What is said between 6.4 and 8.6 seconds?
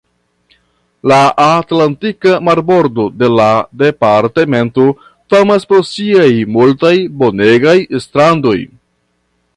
multaj bonegaj strandoj.